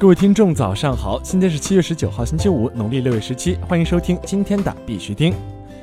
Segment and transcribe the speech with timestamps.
[0.00, 1.18] 各位听众，早上好！
[1.24, 3.56] 今天是七月十九号，星期五，农历六月十七。
[3.68, 5.34] 欢迎收听今天的必须听。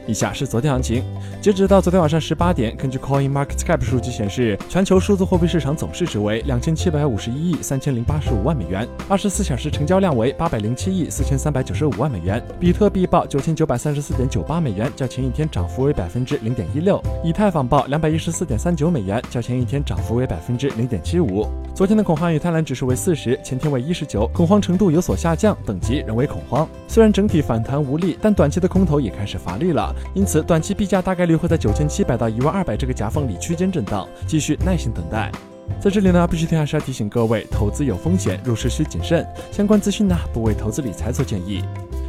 [0.08, 1.04] 以下是昨天行情，
[1.42, 12.42] 截止到昨天晚上十八点，根据 Coin Market Cap 数据显示，全球数字货币市场总市值为两千七百五十一亿三千零八十五万美元，二十四小时成交量为八百零七亿四千三百九十五万美元。
[12.60, 21.48] 比特币报九千九百三十四点九八美元，较前一天涨幅为百分之零点一六；以太坊报两百一十四点三九美元，较前一天涨幅为百分之零点七五。
[21.74, 26.68] 昨天的恐慌与贪婪指数为四十，前天为一十九，恐慌程度有所下降，等级仍为恐慌。
[26.88, 29.94] 虽然整体反弹无力，但短期的空头也开始乏力了。
[30.14, 35.32] 因此，短期币价大概率会在九千七百到一万二百这个夹缝里区间震荡，继续耐心等待。
[35.80, 39.26] 在这里呢，必须还是要提醒各位，投资有风险，入市需谨慎。
[39.52, 41.64] 相关资讯呢，不为投资理财做建议。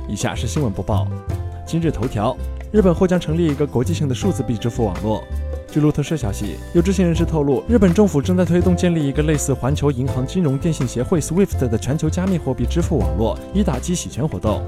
[0.09, 1.07] 以下是新闻播报。
[1.67, 2.37] 今日头条：
[2.71, 5.25] 日本或将成立一个国际性的数字币支付网络。
[5.69, 14.63] 据路透社消息，有知情人士透露，日本政府正在推动建立一个类似环球银行金融电信协会 （SWIFT） 的全球加密货币支付网络，以打击洗钱活动。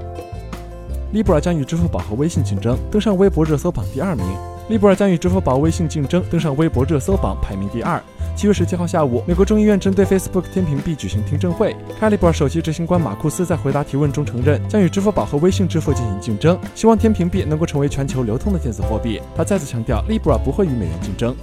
[1.11, 4.23] Libra 将与支付宝和微信竞争，登上微博热搜榜第二名。
[4.69, 7.99] Libra 将与支付宝、微信竞争，登上微博热搜榜排名第二。
[8.35, 11.75] 七月十七号下午，美国众议院针对 Facebook 天平币举行听证会。
[11.99, 19.19] Calibra 首席执行官马库斯在回答提问中承认，将与支付宝和微信支付进行竞争，希望天平币能够成为全球流通的电子货币。
[19.35, 21.35] 他再次强调，Libra 不会与美元竞争。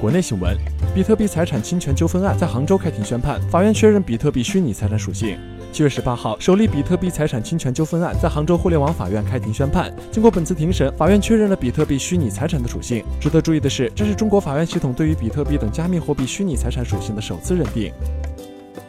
[0.00, 0.56] 国内新闻：
[0.94, 5.36] 比特币财产侵权纠纷案在杭州开庭宣判，法院确认比特币虚拟财产属性。
[5.72, 9.94] 七月十八号，首例比特币财产侵权纠纷案在杭州互联网法院开庭宣判。
[10.10, 13.04] 经过本次庭审，法院确认了比特币虚拟财产的属性。
[13.20, 17.92] 值得注意的是，这是中国法院系统对于比特币等加密货币虚拟财产属性的首次认定。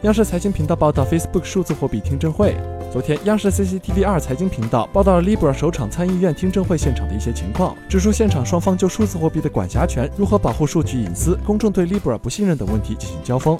[0.02, 2.56] 央视财经频道报道，Facebook 数字货币听证会。
[2.92, 13.56] 昨天，央视 CCTV 二财经频道报道了 Libra 首场参议院听证会现场的一些情况，指出现场双方就数字货币的管辖权、如何保护数据隐私、公众对 Libra 不信任等问题进行交锋。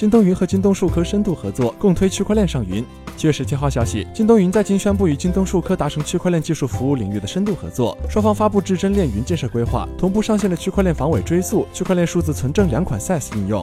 [0.00, 2.82] 京东云和京东数科深度合作，共推区块链上云。
[3.18, 13.62] 七月十七号消息，京东云在京宣布与京东数科达成区块链技术服务领域的深度合作，双方发布至臻链云建设规划，同步上线了区块链防伪追溯、区块链数字存证两款 SaaS 应用。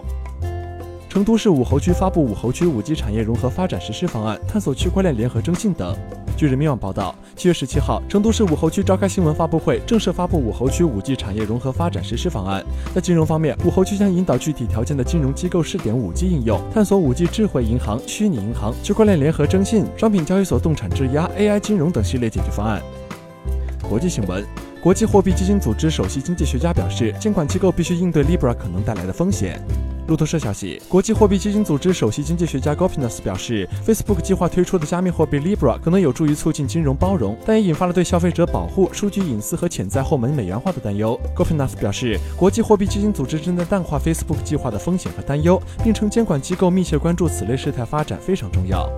[1.17, 5.97] 成都市武侯区发布武侯区五 G 产业融合发展实施方案，探索区块链联合征信等。
[6.38, 12.63] 据人民网报道，七月十七号，成都市武侯区召开新闻发布会，正式发布武侯区五 G 产业融合发展实施方案。
[12.94, 22.79] 在金融方面，武侯区将引导具体条件的金融机构试点五 G 应用，探索五 G 智慧银行、虚拟银行、区块链联合征信、商品交易所动产质押、AI 金融等系列解决方案。
[23.89, 24.45] 国际新闻：
[24.84, 29.59] 国际货币基金组织首席经济学家表示，监管机构必须应对 Libra 可能带来的风险。
[30.07, 41.19] 路透社消息，国际货币基金组织首席经济学家 g o p i n a s 表示，Facebook 计划推出的加密货币 Libra 可能有助于促进金融包容，但也引发了对消费者保护、数据隐私和潜在后门美元化的担忧。
[41.35, 48.90] g o p i n a s 表示，国际货币基金组织正在淡化 Facebook 计划的风险和担忧，并称监管机构密切关注此类事态发展非常重要。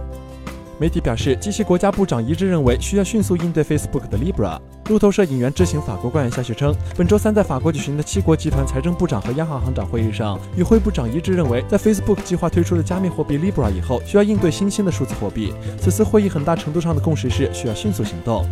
[0.80, 4.58] 媒体表示，机器国家部长一致认为需要迅速应对 Facebook 的 Libra。
[4.88, 15.54] 路透社引援知情法国官员消息称，本周三在法国举行的七国集团财政部长和央行行长会议上，与会部长一致认为，在 Facebook 计划推出的加密货币 Libra 以后，需要应对新兴的数字货币。
[15.78, 18.48] 此次会议很大程度上的共识是需要迅速行动。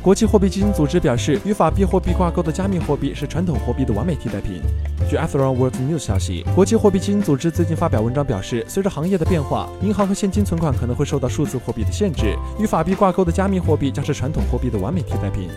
[0.00, 4.62] 国际货币基金组织表示，与法币货币挂钩的加密货币是传统货币的完美替代品。
[5.10, 15.48] 据 a t h r o n World News 消息，国际货币基金组织最近发表文章表示，随着行业的变化，银行和现金存款可能会受到数字货币的限制，与法币挂钩的加密货币将是传统货币的完美替代品。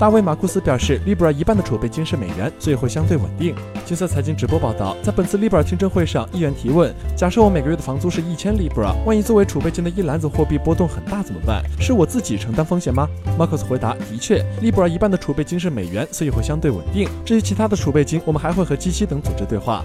[0.00, 3.54] 大卫·马库斯表示，Libra 一半的储备金是美元，所以会相对稳定。
[3.84, 11.62] 金色财经直播报道，在本次 Libra 听证会上，议员提问：假设我每个月的房租是一千 Libra，万一作为储备金的一篮子货币波动很大怎么办？
[11.78, 13.06] 是我自己承担风险吗？
[13.38, 17.06] 马库斯回答：的确，Libra 一半的储备金是美元，所以会相对稳定。
[17.22, 19.84] 至于其他的储备金，我们还会和基西等组织对话。